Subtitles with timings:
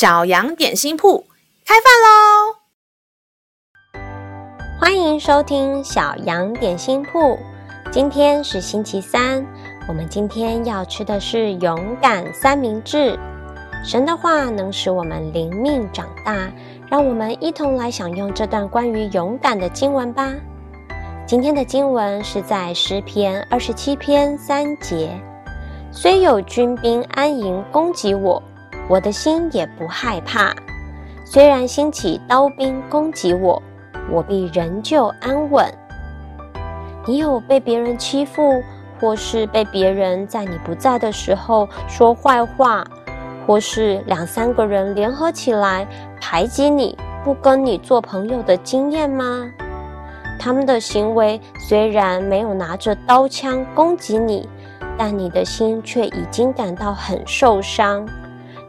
[0.00, 1.26] 小羊点心铺
[1.66, 2.56] 开饭喽！
[4.80, 7.38] 欢迎收听小羊点心铺。
[7.92, 9.46] 今天是星期三，
[9.86, 13.18] 我们今天要吃的是勇敢三明治。
[13.84, 16.50] 神的话能使我们灵命长大，
[16.88, 20.32] 让我们一同来享用这段关于勇敢的经文吧。
[21.26, 25.10] 今天的经文是在诗篇二十七篇三节：
[25.92, 28.42] 虽有军兵安营攻击我。
[28.90, 30.52] 我的心也不害怕，
[31.24, 33.62] 虽然兴起刀兵攻击我，
[34.10, 35.64] 我必仍旧安稳。
[37.06, 38.60] 你有被别人欺负，
[38.98, 42.84] 或是被别人在你不在的时候说坏话，
[43.46, 45.86] 或是两三个人联合起来
[46.20, 49.48] 排挤你，不跟你做朋友的经验吗？
[50.36, 54.48] 他们的行为虽然没有拿着刀枪攻击你，
[54.98, 58.04] 但你的心却已经感到很受伤。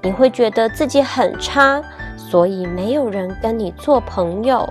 [0.04, 1.82] 你会觉得自己很差，
[2.18, 4.68] 所以没有人跟你做朋友。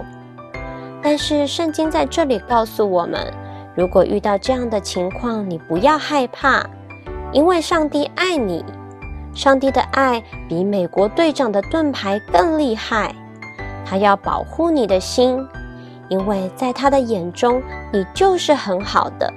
[1.03, 3.33] 但是圣经在这里告诉我们，
[3.75, 6.65] 如果遇到这样的情况，你不要害怕，
[7.33, 8.65] 因为上帝爱你。
[9.33, 13.15] 上帝的爱比美国队长的盾牌更厉害，
[13.87, 15.47] 他要保护你的心，
[16.09, 19.33] 因为在他的眼中，你就是很好的。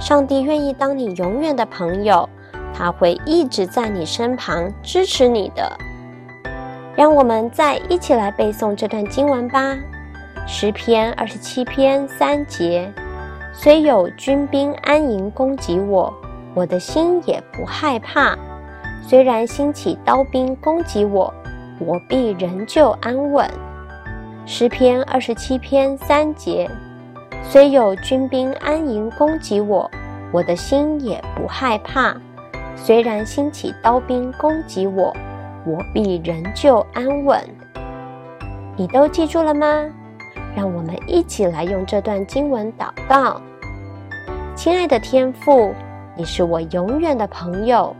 [0.00, 2.26] 上帝愿意当你永远的朋友。
[2.74, 5.70] 他会一直在你身旁支持你的。
[6.94, 9.76] 让我们再一起来背诵这段经文吧。
[10.46, 12.92] 诗篇二十七篇三节：
[13.54, 16.12] 虽有军兵安营攻击我，
[16.54, 18.36] 我的心也不害怕；
[19.06, 21.32] 虽然兴起刀兵攻击我，
[21.78, 23.48] 我必仍旧安稳。
[24.44, 26.68] 诗篇二十七篇三节：
[27.48, 29.90] 虽有军兵安营攻击我，
[30.32, 32.14] 我的心也不害怕。
[32.74, 35.14] 虽然兴起刀兵攻击我，
[35.64, 37.40] 我必仍旧安稳。
[38.76, 39.66] 你都记住了吗？
[40.56, 43.40] 让我们一起来用这段经文祷告。
[44.54, 45.72] 亲爱的天父，
[46.16, 47.94] 你是我永远的朋友，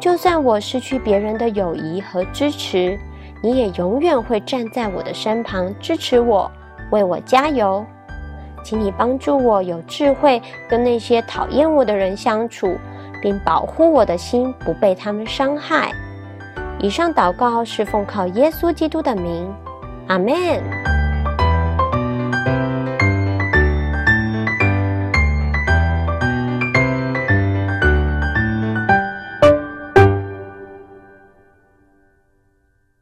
[0.00, 2.98] 就算我失去别人的友谊和支持，
[3.42, 6.50] 你也永远会站在我的身旁支持我，
[6.90, 7.84] 为我加油。
[8.62, 12.76] 请你帮助我有智慧跟那些讨厌我的人相处。
[13.24, 15.90] 并保护我的心不被他们伤害。
[16.78, 19.50] 以上祷告是奉靠耶稣基督的名，
[20.08, 20.93] 阿门。